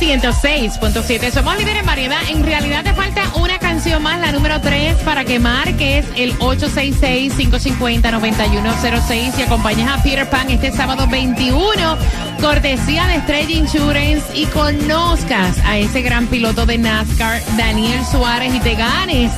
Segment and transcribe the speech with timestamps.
[0.00, 1.30] 106.7.
[1.30, 2.18] Somos líderes en variedad.
[2.30, 9.38] En realidad te falta una canción más, la número 3, para que marques el 866-550-9106
[9.38, 11.98] y acompañes a Peter Pan este sábado 21,
[12.40, 18.60] cortesía de Estrella Insurance y conozcas a ese gran piloto de NASCAR, Daniel Suárez, y
[18.60, 19.30] te ganes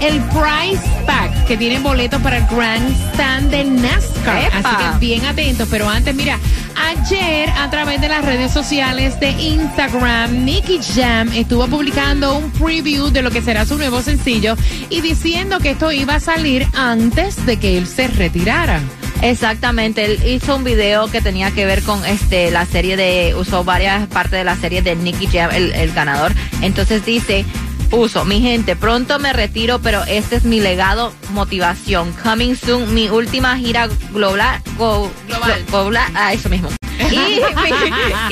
[0.00, 4.44] el Price Pack, que tiene boletos para el Grand Stand de NASCAR.
[4.44, 4.58] ¡Epa!
[4.58, 5.68] Así que bien atentos.
[5.70, 6.38] Pero antes, mira,
[6.76, 13.10] ayer a través de las redes sociales de Instagram, Nicky Jam estuvo publicando un preview
[13.10, 14.56] de lo que será su nuevo sencillo
[14.88, 18.80] y diciendo que esto iba a salir antes de que él se retirara.
[19.22, 23.64] Exactamente, él hizo un video que tenía que ver con este la serie de, usó
[23.64, 26.32] varias partes de la serie de Nicky Jam, el, el ganador.
[26.62, 27.44] Entonces dice,
[27.90, 32.12] puso, mi gente, pronto me retiro, pero este es mi legado, motivación.
[32.22, 35.50] Coming soon, mi última gira global, go- Global.
[35.66, 36.68] glo- global, ah, eso mismo.
[37.10, 37.40] Y mi,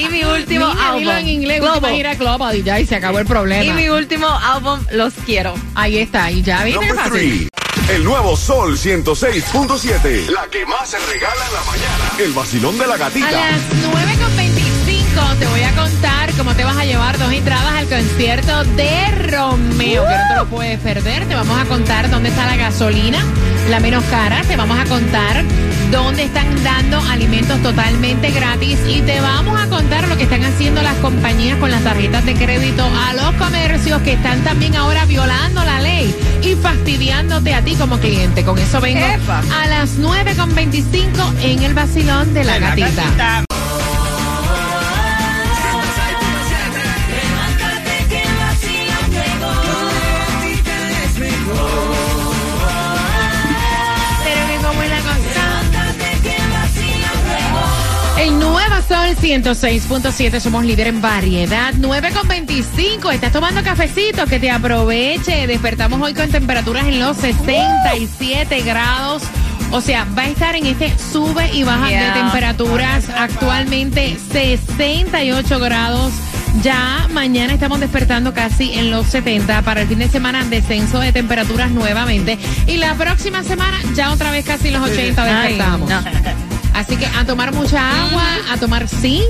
[0.05, 0.99] y mi último Mira, álbum.
[1.01, 1.77] dilo en inglés, Global.
[1.79, 3.65] última gira global y ya y se acabó el problema.
[3.65, 5.55] Y mi último álbum, Los Quiero.
[5.75, 7.13] Ahí está, y ya Number fácil.
[7.13, 7.49] three.
[7.89, 10.29] El nuevo Sol 106.7.
[10.31, 12.13] La que más se regala en la mañana.
[12.19, 13.31] El vacilón de la A gatita.
[13.31, 13.61] las
[13.93, 14.18] 9.25
[15.39, 20.05] te voy a contar cómo te vas a llevar dos entradas al concierto de Romeo,
[20.05, 21.27] que no te lo puedes perder.
[21.27, 23.19] Te vamos a contar dónde está la gasolina,
[23.69, 24.43] la menos cara.
[24.43, 25.45] Te vamos a contar
[25.91, 28.79] dónde están dando alimentos totalmente gratis.
[28.89, 32.35] Y te vamos a contar lo que están haciendo las compañías con las tarjetas de
[32.35, 37.75] crédito a los comercios que están también ahora violando la ley y fastidiándote a ti
[37.75, 38.45] como cliente.
[38.45, 39.43] Con eso vengo Epa.
[39.63, 43.48] a las 9.25 en el vacilón de la gatita.
[59.21, 61.75] 106.7, somos líder en variedad.
[61.75, 65.47] 9.25, estás tomando cafecito, que te aproveche.
[65.47, 69.23] Despertamos hoy con temperaturas en los 67 grados.
[69.71, 72.15] O sea, va a estar en este sube y baja Yeah.
[72.15, 73.09] de temperaturas.
[73.11, 76.13] Actualmente 68 grados.
[76.63, 79.63] Ya mañana estamos despertando casi en los 70.
[79.63, 82.39] Para el fin de semana, descenso de temperaturas nuevamente.
[82.67, 85.91] Y la próxima semana, ya otra vez casi en los 80 Ay, despertamos.
[85.91, 86.38] no.
[86.79, 88.23] Así que a tomar mucha agua,
[88.53, 89.25] a tomar zinc,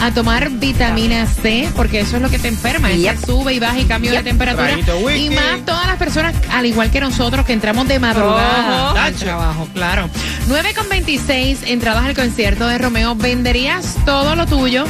[0.00, 3.24] a tomar vitamina C, porque eso es lo que te enferma, ese Yep.
[3.24, 4.24] sube y baja y cambio de Yep.
[4.24, 4.66] temperatura.
[4.66, 5.26] Traguito whisky.
[5.26, 8.98] Y más todas las personas, al igual que nosotros, que entramos de madrugada Ojo.
[8.98, 10.10] al trabajo, claro.
[10.48, 13.14] 9 con 26, entradas al concierto de Romeo.
[13.14, 14.84] ¿Venderías todo lo tuyo?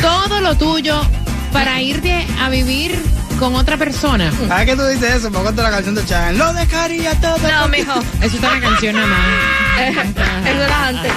[0.00, 1.00] Todo lo tuyo
[1.52, 2.98] para irte a vivir
[3.38, 4.30] con otra persona.
[4.48, 5.30] ¿Sabes qué tú dices eso?
[5.30, 6.38] Me la canción de Chayanne.
[6.38, 7.38] Lo dejaría todo.
[7.38, 7.92] No, mijo.
[8.22, 10.46] Eso está en la canción nada más.
[10.46, 11.12] Eso era antes.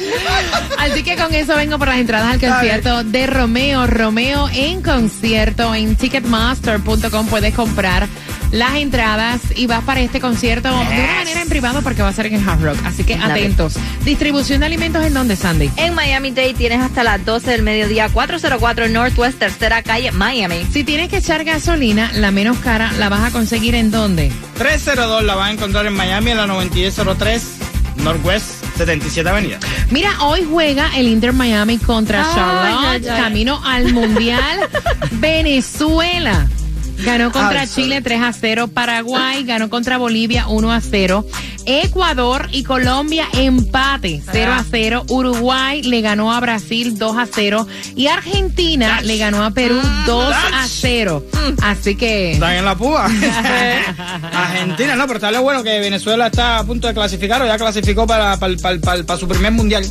[0.78, 3.86] Así que con eso vengo por las entradas al concierto de Romeo.
[3.86, 8.08] Romeo en concierto en ticketmaster.com puedes comprar
[8.50, 12.12] las entradas y vas para este concierto de una manera en privado porque va a
[12.12, 12.78] ser en el Hard Rock.
[12.84, 13.74] Así que atentos.
[14.04, 15.70] Distribución de alimentos en dónde, Sandy.
[15.76, 20.66] En Miami Dade tienes hasta las 12 del mediodía, 404 Northwest, tercera calle, Miami.
[20.72, 24.32] Si tienes que echar gasolina, la menos cara la vas a conseguir en dónde.
[24.58, 27.42] 302 la vas a encontrar en Miami en la 9103
[27.98, 29.58] Northwest 77 Avenida.
[29.90, 33.22] Mira, hoy juega el Inter Miami contra Ay, Charlotte, ay, ay.
[33.22, 34.60] camino al Mundial.
[35.12, 36.46] Venezuela
[37.04, 38.68] ganó contra Chile 3 a 0.
[38.68, 41.26] Paraguay ganó contra Bolivia 1 a 0.
[41.66, 45.04] Ecuador y Colombia empate 0 a 0.
[45.08, 47.66] Uruguay le ganó a Brasil 2 a 0.
[47.96, 51.24] Y Argentina le ganó a Perú 2 a 0.
[51.62, 52.32] Así que.
[52.32, 53.04] Están en la púa.
[54.32, 57.58] Argentina, no, pero está lo bueno que Venezuela está a punto de clasificar o ya
[57.58, 59.84] clasificó para, para, para- para- para su primer mundial.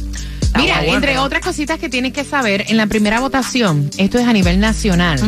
[0.56, 4.34] Mira, entre otras cositas que tienes que saber, en la primera votación, esto es a
[4.34, 5.19] nivel nacional,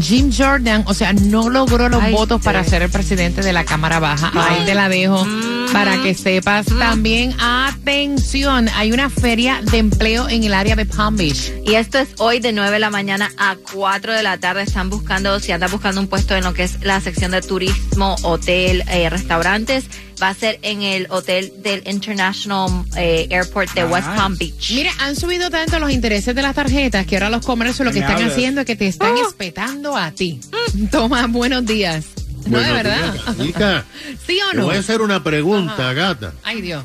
[0.00, 2.44] Jim Jordan, o sea, no logró los Ay, votos sí.
[2.44, 4.32] para ser el presidente de la Cámara Baja.
[4.34, 5.24] Ahí te la dejo
[5.72, 6.66] para que sepas.
[6.66, 11.52] También, atención, hay una feria de empleo en el área de Palm Beach.
[11.64, 14.62] Y esto es hoy de 9 de la mañana a 4 de la tarde.
[14.62, 18.16] Están buscando, si andas buscando un puesto en lo que es la sección de turismo,
[18.22, 19.84] hotel, eh, restaurantes,
[20.22, 24.06] Va a ser en el hotel del International eh, Airport de West.
[24.16, 24.70] Palm Beach.
[24.72, 27.98] Mira, han subido tanto los intereses de las tarjetas que ahora los comercios lo que
[28.00, 29.28] están haciendo es que te están Oh.
[29.28, 30.40] espetando a ti.
[30.90, 32.04] Toma, buenos días.
[32.46, 33.14] No, de verdad.
[33.38, 33.84] días.
[34.26, 34.64] ¿Sí o Te no?
[34.66, 36.32] voy a hacer una pregunta, gata.
[36.42, 36.84] Ay, Dios.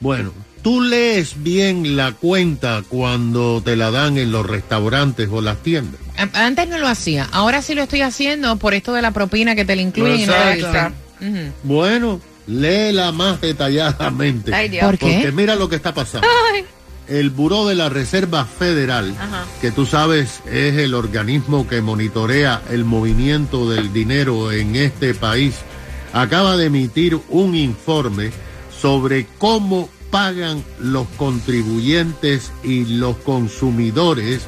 [0.00, 0.32] Bueno,
[0.62, 6.00] ¿tú lees bien la cuenta cuando te la dan en los restaurantes o las tiendas?
[6.34, 9.64] Antes no lo hacía, ahora sí lo estoy haciendo por esto de la propina que
[9.64, 10.92] te la incluyen no.
[11.20, 11.52] Ujú.
[11.62, 14.54] Bueno, léela más detalladamente.
[14.54, 14.84] Ay, Dios.
[14.84, 15.14] ¿Por qué?
[15.14, 16.26] Porque mira lo que está pasando.
[16.52, 16.64] Ay.
[17.06, 19.44] El Buró de la Reserva Federal, Ajá.
[19.60, 25.56] que tú sabes es el organismo que monitorea el movimiento del dinero en este país,
[26.14, 28.30] acaba de emitir un informe
[28.80, 34.46] sobre cómo pagan los contribuyentes y los consumidores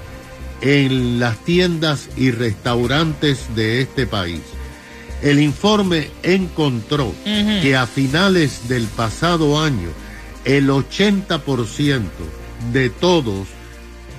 [0.62, 4.40] en las tiendas y restaurantes de este país.
[5.22, 9.88] El informe encontró que a finales del pasado año
[10.44, 12.02] el 80%
[12.72, 13.48] de todos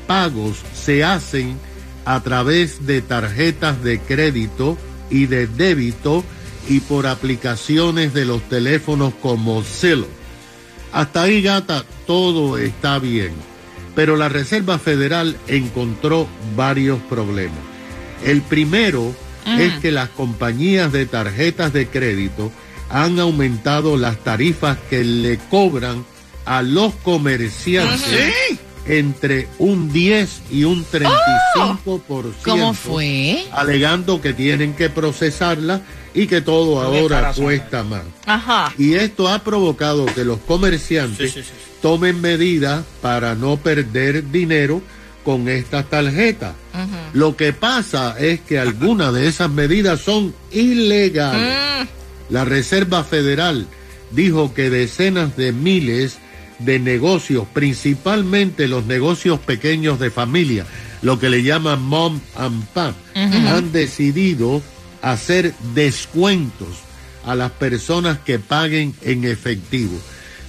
[0.07, 1.57] pagos se hacen
[2.05, 4.77] a través de tarjetas de crédito
[5.09, 6.23] y de débito
[6.67, 10.07] y por aplicaciones de los teléfonos como Zillow.
[10.91, 13.33] Hasta ahí, gata, todo está bien.
[13.95, 17.59] Pero la Reserva Federal encontró varios problemas.
[18.23, 19.13] El primero
[19.47, 22.51] es que las compañías de tarjetas de crédito
[22.89, 26.05] han aumentado las tarifas que le cobran
[26.45, 28.33] a los comerciantes
[28.85, 32.33] entre un 10 y un 35%.
[32.43, 33.45] ¿Cómo fue?
[33.51, 35.81] Alegando que tienen que procesarla
[36.13, 38.03] y que todo ahora cuesta más.
[38.25, 38.73] Ajá.
[38.77, 41.53] Y esto ha provocado que los comerciantes Sí, sí, sí.
[41.81, 44.81] tomen medidas para no perder dinero
[45.27, 46.53] con estas tarjetas.
[47.11, 51.85] Lo que pasa es que algunas de esas medidas son ilegales.
[52.29, 53.67] La Reserva Federal
[54.11, 56.19] dijo que decenas de miles
[56.59, 60.65] de negocios, principalmente los negocios pequeños de familia,
[61.01, 64.61] lo que le llaman mom and pop, han decidido
[65.01, 66.69] hacer descuentos
[67.25, 69.99] a las personas que paguen en efectivo.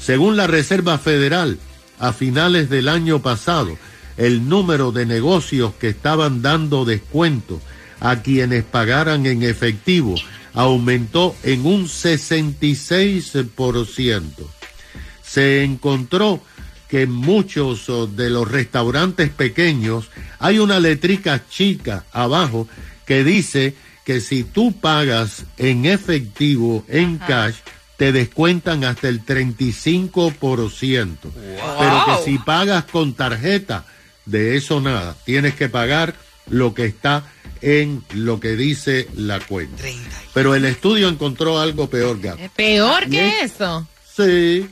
[0.01, 1.59] Según la Reserva Federal,
[1.99, 3.77] a finales del año pasado,
[4.19, 7.61] el número de negocios que estaban dando descuento
[8.01, 10.15] a quienes pagaran en efectivo
[10.53, 14.31] aumentó en un 66%.
[15.23, 16.43] Se encontró
[16.89, 22.67] que en muchos oh, de los restaurantes pequeños hay una letrica chica abajo
[23.07, 23.75] que dice
[24.05, 27.57] que si tú pagas en efectivo, en cash,
[27.99, 31.17] te descuentan hasta el 35%.
[31.79, 33.85] Pero que si pagas con tarjeta,
[34.29, 35.17] de eso nada.
[35.25, 36.15] Tienes que pagar
[36.49, 37.25] lo que está
[37.61, 39.83] en lo que dice la cuenta.
[40.35, 42.41] Pero el estudio encontró algo peor, Gato.
[42.55, 43.87] Peor que eso.
[44.17, 44.67] Sí,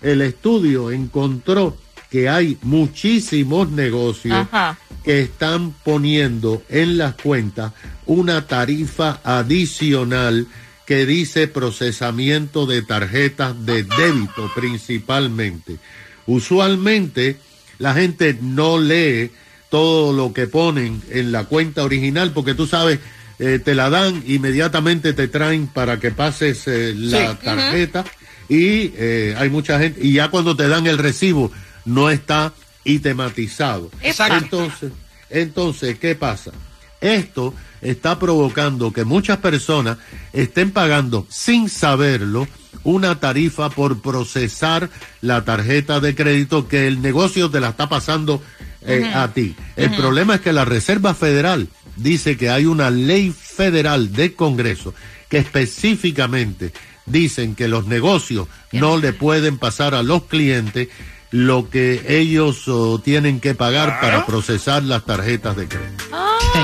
[0.00, 1.76] el estudio encontró
[2.10, 4.78] que hay muchísimos negocios Ajá.
[5.02, 7.72] que están poniendo en las cuentas
[8.06, 10.46] una tarifa adicional
[10.86, 15.78] que dice procesamiento de tarjetas de débito principalmente.
[16.26, 17.38] Usualmente
[17.82, 19.32] la gente no lee
[19.68, 23.00] todo lo que ponen en la cuenta original porque tú sabes,
[23.40, 28.04] eh, te la dan, inmediatamente te traen para que pases eh, la tarjeta
[28.48, 31.50] y eh, hay mucha gente, y ya cuando te dan el recibo
[31.84, 32.52] no está
[32.84, 33.90] itematizado.
[34.00, 34.36] Exacto.
[34.36, 34.92] Entonces,
[35.28, 36.52] entonces, ¿qué pasa?
[37.00, 37.52] Esto
[37.82, 39.98] está provocando que muchas personas
[40.32, 42.48] estén pagando sin saberlo
[42.84, 44.88] una tarifa por procesar
[45.20, 48.42] la tarjeta de crédito que el negocio te la está pasando
[48.82, 49.54] eh, a ti.
[49.76, 54.94] El problema es que la Reserva Federal dice que hay una ley federal de Congreso
[55.28, 56.72] que específicamente
[57.06, 60.88] dicen que los negocios no le pueden pasar a los clientes
[61.30, 66.04] lo que ellos oh, tienen que pagar para procesar las tarjetas de crédito.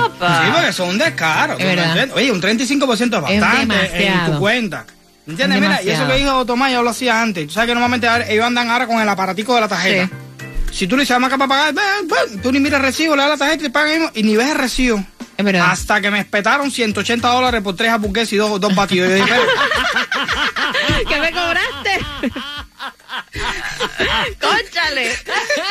[0.06, 1.56] Sí, porque son un descaro.
[1.58, 2.08] Es verdad.
[2.14, 4.84] Oye, un 35% es Es bastante en tu cuenta.
[5.26, 5.56] ¿Entiendes?
[5.56, 7.46] Es Mira, y eso que dijo Tomás, yo lo hacía antes.
[7.48, 10.08] Tú sabes que normalmente ellos andan ahora con el aparatico de la tarjeta.
[10.72, 13.22] Si tú le dices, acá para pagar, ven, ven, tú ni miras el recibo, le
[13.22, 15.04] das la tarjeta y te pagan mismo, y ni ves el recibo.
[15.36, 15.70] Es verdad.
[15.70, 19.08] Hasta que me espetaron 180 dólares por tres hamburguesas y dos, dos batidos.
[19.08, 19.28] Yo dije,
[20.88, 22.00] "Pero, ¿Qué me cobraste?
[24.40, 25.12] ¡Cónchale!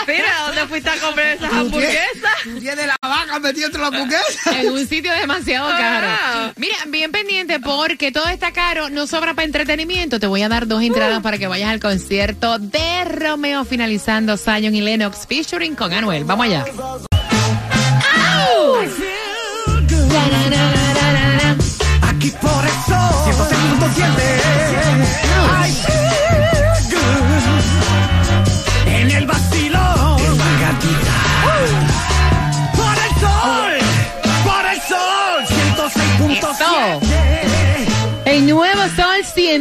[0.07, 2.43] Mira, ¿dónde fuiste a comprar esas ¿tú tienes- hamburguesas?
[2.43, 4.59] tú tienes la vaca metida entre la hamburguesa.
[4.59, 5.77] En un sitio demasiado Ah.
[5.77, 6.53] caro.
[6.57, 10.19] Mira, bien pendiente porque todo está caro, no sobra para entretenimiento.
[10.19, 14.75] Te voy a dar dos entradas para que vayas al concierto de Romeo finalizando Zion
[14.75, 16.23] y Lennox featuring con Anuel.
[16.23, 16.65] Vamos allá.
[16.65, 16.71] Aquí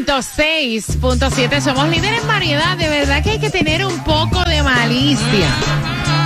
[0.05, 2.77] 106.7, somos líderes en variedad.
[2.77, 5.49] De verdad que hay que tener un poco de malicia.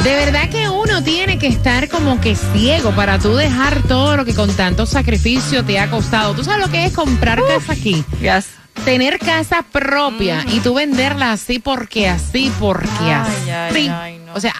[0.02, 4.24] De verdad que uno tiene que estar como que ciego para tú dejar todo lo
[4.24, 6.34] que con tanto sacrificio te ha costado.
[6.34, 8.04] ¿Tú sabes lo que es comprar casa aquí?
[8.20, 8.46] Yes.
[8.84, 13.50] Tener casa propia y tú venderla así porque así, porque Ay, así.
[13.50, 14.34] ay, ay, no.
[14.34, 14.54] O sea,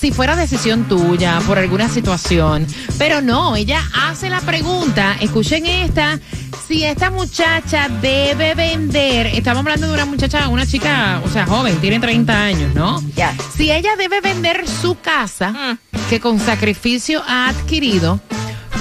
[0.00, 2.66] si fuera decisión tuya por alguna situación.
[2.96, 6.18] Pero no, ella hace la pregunta, escuchen esta,
[6.66, 11.76] si esta muchacha debe vender, estamos hablando de una muchacha, una chica, o sea, joven,
[11.82, 13.02] tiene 30 años, ¿no?
[13.14, 13.34] Ya.
[13.54, 15.78] Si ella debe vender su casa,
[16.08, 18.20] que con sacrificio ha adquirido,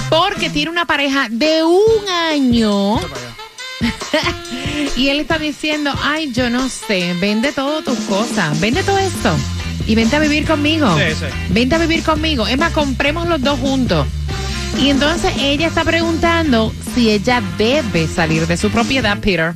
[0.09, 2.97] porque tiene una pareja de un año.
[4.95, 9.35] y él está diciendo, ay, yo no sé, vende todo tus cosas, vende todo esto
[9.89, 10.87] y vente a vivir conmigo.
[10.95, 11.25] Sí, sí.
[11.49, 12.45] Vente a vivir conmigo.
[12.45, 14.05] Es más, compremos los dos juntos.
[14.77, 19.55] Y entonces ella está preguntando si ella debe salir de su propiedad, Peter.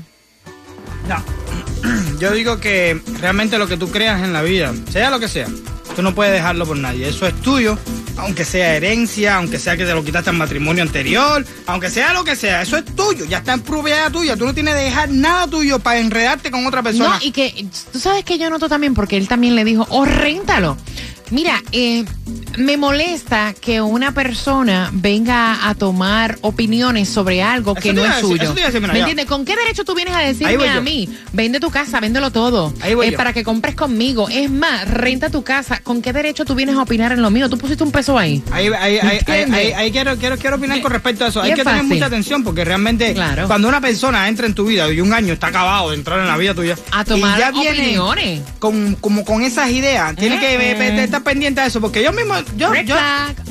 [1.08, 1.24] No.
[2.20, 5.46] Yo digo que realmente lo que tú creas en la vida, sea lo que sea,
[5.96, 7.08] tú no puedes dejarlo por nadie.
[7.08, 7.78] Eso es tuyo,
[8.18, 12.24] aunque sea herencia, aunque sea que te lo quitaste en matrimonio anterior, aunque sea lo
[12.24, 14.36] que sea, eso es tuyo, ya está en propiedad tuya.
[14.36, 17.10] Tú no tienes que dejar nada tuyo para enredarte con otra persona.
[17.10, 20.06] No, y que tú sabes que yo noto también, porque él también le dijo, oh,
[20.06, 20.78] réntalo.
[21.34, 22.06] Mira, eh,
[22.60, 28.22] me molesta que una persona venga a tomar opiniones sobre algo que no es decir,
[28.38, 28.54] suyo.
[28.54, 29.26] decir, mira, ¿Me entiendes?
[29.26, 31.10] ¿Con qué derecho tú vienes a decirme a mí?
[31.32, 32.72] Vende tu casa, véndelo todo.
[32.84, 34.30] Eh, para que compres conmigo.
[34.30, 35.80] Es más, renta tu casa.
[35.82, 37.50] ¿Con qué derecho tú vienes a opinar en lo mío?
[37.50, 38.44] Tú pusiste un peso ahí.
[38.52, 39.60] Ahí, ahí, ahí, ahí, ¿Entiendes?
[39.60, 41.42] ahí- ahí quiero, quiero, quiero opinar con respecto a eso.
[41.42, 43.48] Hay es que tener mucha atención porque realmente Claro.
[43.48, 46.28] cuando una persona entra en tu vida y un año está acabado de entrar en
[46.28, 48.42] la vida tuya A tomar y ya viene opiniones.
[48.60, 51.23] con, como con esas ideas, tiene que Eh, eh, eh.
[51.24, 52.96] Pendiente de eso porque yo mismo, yo, yo.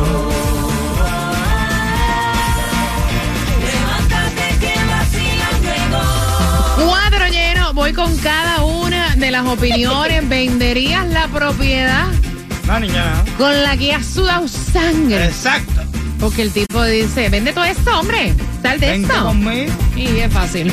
[6.76, 7.73] Cuadro lleno.
[7.73, 10.28] Voy con cada una de las opiniones.
[10.28, 12.07] ¿Venderías la propiedad
[12.66, 13.25] No, niña.
[13.38, 15.25] con la que has sudado sangre?
[15.26, 15.84] Exacto.
[16.25, 18.33] Porque el tipo dice, vende todo esto, hombre.
[18.62, 19.26] Sal de Vente esto.
[19.26, 19.71] conmigo.
[19.95, 20.73] Y es fácil.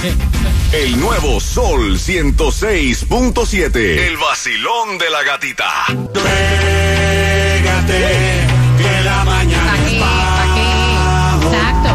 [0.72, 3.76] El nuevo Sol 106.7.
[3.76, 5.68] El vacilón de la gatita.
[6.14, 8.00] Pégate,
[8.78, 9.98] que la mañana ¿Para qué?
[9.98, 10.68] es ¿Para qué?
[11.48, 11.92] Exacto.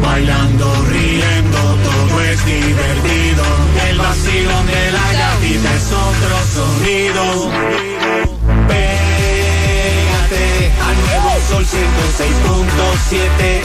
[0.00, 3.44] Bailando, riendo, todo es divertido.
[3.90, 7.50] El vacilón de la gatita es otro sonido.
[13.12, 13.62] Eh,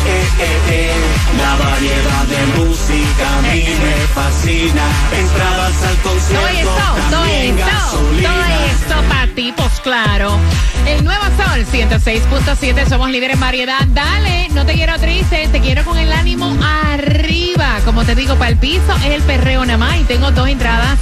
[0.70, 0.91] eh.
[1.38, 4.84] La variedad de música a mí me fascina.
[5.17, 6.72] Entradas al Todo concierto, esto,
[7.10, 10.38] todo esto, todo esto para ti, pues claro.
[10.86, 13.88] El nuevo sol 106.7, somos líderes en variedad.
[13.88, 17.79] Dale, no te quiero triste, te quiero con el ánimo arriba.
[17.86, 21.00] Como te digo, para el piso es el perreo nada más y tengo dos entradas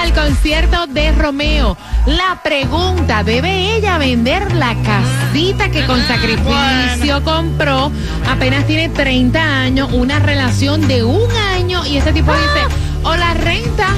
[0.00, 1.76] al concierto de Romeo.
[2.06, 6.91] La pregunta, ¿debe ella vender la casita que con sacrificio
[7.24, 7.90] compró?
[8.28, 13.34] Apenas tiene 30 años, una relación de un año y ese tipo dice, o la
[13.34, 13.88] renta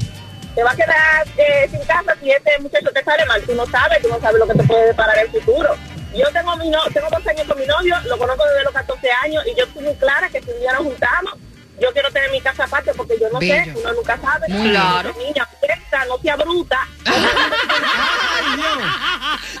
[0.55, 3.39] Te vas a quedar eh, sin casa si este muchacho te sale mal.
[3.43, 5.69] Tú no sabes, tú no sabes lo que te puede deparar el futuro.
[6.15, 9.07] Yo tengo mi no, tengo dos años con mi novio, lo conozco desde los 14
[9.23, 11.33] años y yo estoy muy clara que si un día nos juntamos,
[11.79, 14.47] yo quiero tener mi casa aparte porque yo no sé, uno nunca sabe.
[14.49, 15.13] Muy claro.
[15.17, 16.87] Niña, piensa, no sea bruta.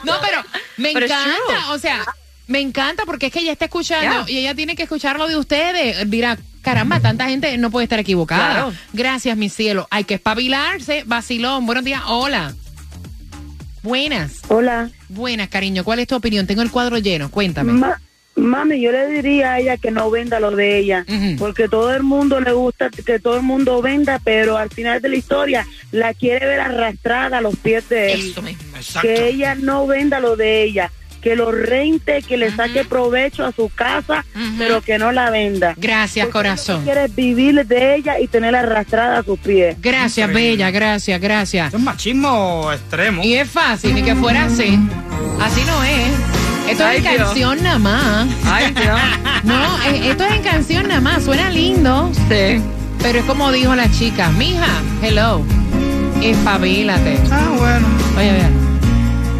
[0.03, 0.41] No, pero
[0.77, 1.71] me Pero encanta.
[1.71, 2.05] O sea,
[2.47, 4.31] me encanta porque es que ella está escuchando Yeah.
[4.31, 6.05] y ella tiene que escuchar lo de ustedes.
[6.07, 8.51] Mira, caramba, tanta gente no puede estar equivocada.
[8.51, 8.73] Claro.
[8.93, 9.87] Gracias, mi cielo.
[9.91, 11.03] Hay que espabilarse.
[11.05, 12.01] Vacilón, buenos días.
[12.07, 12.53] Hola.
[13.83, 14.39] Buenas.
[14.49, 14.89] Hola.
[15.09, 15.83] Buenas, cariño.
[15.83, 16.45] ¿Cuál es tu opinión?
[16.47, 17.29] Tengo el cuadro lleno.
[17.31, 17.71] Cuéntame.
[17.73, 17.99] Ma-
[18.35, 21.05] mami, yo le diría a ella que no venda lo de ella,
[21.37, 25.09] porque todo el mundo le gusta que todo el mundo venda, pero al final de
[25.09, 28.29] la historia la quiere ver arrastrada a los pies de él.
[28.31, 28.63] Eso mismo.
[28.77, 29.07] Exacto.
[29.07, 30.89] Que ella no venda lo de ella,
[31.19, 34.25] que lo rente, que le saque provecho a su casa,
[34.57, 35.73] pero que no la venda.
[35.77, 36.83] Gracias, Porque corazón.
[36.83, 39.75] quiere vivir de ella y tenerla arrastrada a sus pies.
[39.81, 40.51] Gracias, Increíble.
[40.51, 40.71] bella.
[40.71, 41.73] Gracias, gracias.
[41.73, 43.23] Es machismo extremo.
[43.23, 44.79] Y es fácil, ni que fuera así.
[45.41, 46.07] Así no es.
[46.71, 47.23] Esto Ay, es en Dios.
[47.29, 48.27] canción nada más.
[48.45, 48.99] Ay, Dios.
[49.43, 51.23] No, es- esto es en canción nada más.
[51.23, 52.61] Suena lindo, Sí.
[53.01, 54.29] pero es como dijo la chica.
[54.31, 54.67] Mija,
[55.01, 55.43] hello.
[56.21, 57.17] Espabilate.
[57.31, 57.87] Ah, bueno.
[58.17, 58.49] Oye, vea.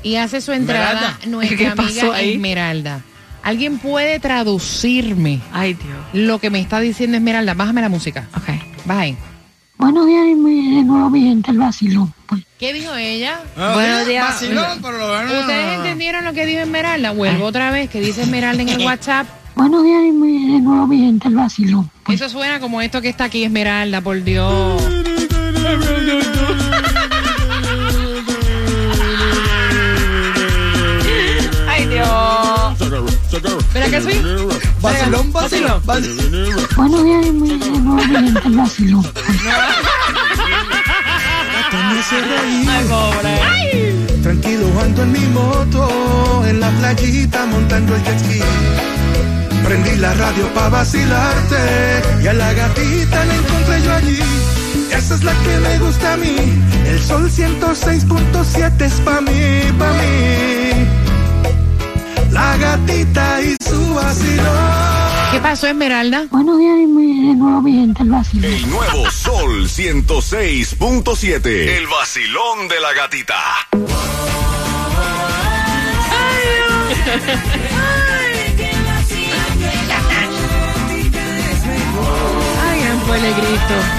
[0.02, 1.24] Y hace su entrada Esmeralda.
[1.26, 2.32] nuestra ¿Qué amiga pasó ahí?
[2.32, 3.00] Esmeralda.
[3.46, 5.96] ¿Alguien puede traducirme Ay, Dios.
[6.12, 7.54] lo que me está diciendo Esmeralda?
[7.54, 8.26] Bájame la música.
[8.36, 8.48] Ok.
[8.84, 9.16] Baja ahí.
[9.78, 12.12] buenos días, mi, de nuevo mi gente, el vacilón.
[12.26, 13.38] Pues, ¿Qué dijo ella?
[13.56, 14.24] Ah, Buenos días.
[14.26, 15.40] Vacilón, pero lo.
[15.42, 17.12] ¿Ustedes entendieron lo que dijo Esmeralda?
[17.12, 19.28] Vuelvo otra vez, que dice Esmeralda en el WhatsApp.
[19.54, 21.88] buenos días, mi, de nuevo mi gente, el vacilón.
[22.02, 24.82] Pues, Eso suena como esto que está aquí, Esmeralda, por Dios.
[31.68, 33.15] Ay, Dios.
[33.42, 34.22] ¿Verdad que sí?
[34.80, 35.82] Vacilón, vacilón.
[36.76, 39.06] buenos días, mi, gente, el vacilón.
[42.68, 44.06] Ay, pobre.
[44.22, 48.40] Tranquilo ando en mi moto, en la playita montando el jet ski.
[49.64, 54.18] Prendí la radio pa' vacilarte y a la gatita la encontré yo allí.
[54.90, 56.36] Esa es la que me gusta a mí.
[56.86, 59.45] El sol 106.7 es pa' mí.
[65.32, 66.26] ¿Qué pasó, Esmeralda?
[66.30, 66.86] Buenos días de
[67.34, 68.46] nuevo mi gente el vacilo.
[68.46, 71.46] El nuevo Sol 106.7.
[71.46, 73.34] El vacilón de la gatita.
[82.62, 83.95] Ay, gran pueblo Cristo.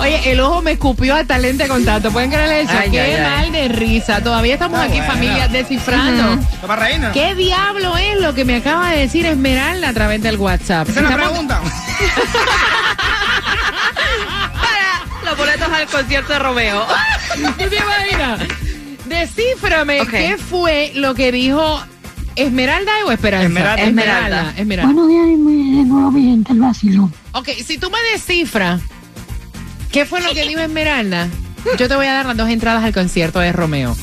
[0.00, 2.10] Oye, el ojo me escupió hasta lente con tanto.
[2.10, 2.72] ¿Pueden creerle eso?
[2.78, 3.22] Ay, Qué ay, ay.
[3.22, 4.22] mal de risa.
[4.22, 5.12] Todavía estamos Ah, aquí, bueno.
[5.12, 6.38] familia, descifrando.
[7.12, 10.88] ¿Qué diablo es lo que me acaba de decir Esmeralda a través del WhatsApp?
[10.88, 11.60] Esa es la pregunta.
[14.54, 16.86] Para los boletos al concierto de Romeo.
[17.58, 18.40] ¿Tú te imaginas?
[19.06, 21.82] Descíframe qué fue lo que dijo
[22.36, 23.46] Esmeralda o Esperanza.
[23.46, 23.82] Esmeralda.
[23.84, 24.54] Esmeralda.
[24.56, 24.92] Esmeralda.
[24.92, 27.10] Buenos días de nuevo mi gente el vacilo.
[27.32, 28.80] Ok, si tú me descifras
[29.92, 31.28] qué fue lo que dijo Esmeralda,
[31.78, 33.96] yo te voy a dar las dos entradas al concierto de Romeo.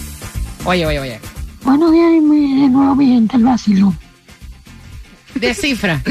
[0.65, 1.19] Oye, oye, oye.
[1.63, 3.93] Buenos días y muy- de nuevo mi gente el vacilo.
[5.36, 6.02] Descifra.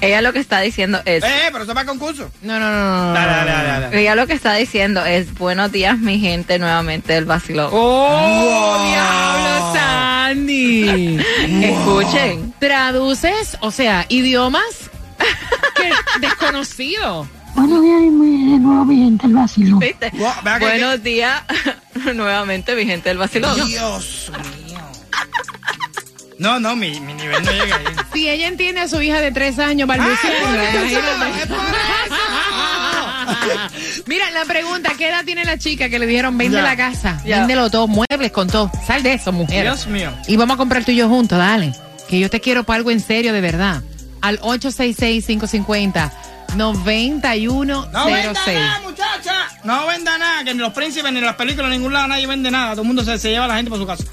[0.00, 1.24] Ella lo que está diciendo es.
[1.24, 2.30] Eh, pero eso es para concurso.
[2.42, 3.06] No, no, no, no.
[3.08, 3.80] no, Dale, no, dale, no, dale, no.
[3.82, 4.00] dale.
[4.00, 7.70] Ella lo que está diciendo es buenos días mi gente nuevamente del vacilón.
[7.72, 11.18] ¡Oh, diablo, Sandy!
[11.64, 12.54] Escuchen.
[12.60, 14.90] Traduces, o sea, idiomas
[15.76, 17.26] que desconocido.
[17.54, 19.78] Buenos días y de nuevo mi gente el vacilo.
[19.78, 20.12] ¿Viste?
[20.60, 21.42] Buenos días
[22.14, 23.54] nuevamente mi gente del vacilón.
[23.66, 24.80] Dios mío.
[26.38, 27.84] No, no, mi, mi nivel no llega ahí.
[28.12, 29.96] Si ella entiende a su hija de tres años por
[34.06, 36.62] Mira, la pregunta, ¿qué edad tiene la chica que le dijeron vende Ya.
[36.62, 37.22] la casa?
[37.24, 37.38] Ya.
[37.38, 38.70] Véndelo todo, muebles con todo.
[38.86, 39.62] Sal de eso, mujer.
[39.62, 40.10] Dios mío.
[40.26, 41.72] Y vamos a comprar tú y yo juntos, dale.
[42.08, 43.82] Que yo te quiero para algo en serio, de verdad.
[44.20, 44.40] Al
[46.56, 47.90] 866-550-9106.
[47.92, 49.34] No venda nada, muchacha.
[49.64, 52.50] No venda nada, que ni los príncipes ni las películas, en ningún lado nadie vende
[52.50, 52.72] nada.
[52.72, 54.04] Todo el mundo se, se lleva a la gente por su casa.